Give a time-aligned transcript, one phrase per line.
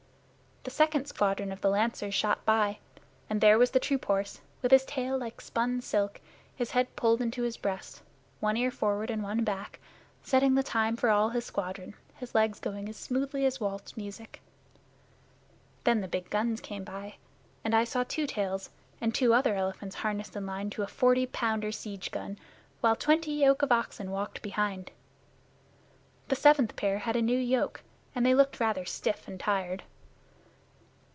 [0.63, 2.77] The second squadron of the Lancers shot by,
[3.31, 6.21] and there was the troop horse, with his tail like spun silk,
[6.55, 8.03] his head pulled into his breast,
[8.39, 9.79] one ear forward and one back,
[10.21, 14.39] setting the time for all his squadron, his legs going as smoothly as waltz music.
[15.83, 17.15] Then the big guns came by,
[17.63, 18.69] and I saw Two Tails
[19.01, 22.37] and two other elephants harnessed in line to a forty pounder siege gun,
[22.81, 24.91] while twenty yoke of oxen walked behind.
[26.27, 27.81] The seventh pair had a new yoke,
[28.13, 29.81] and they looked rather stiff and tired.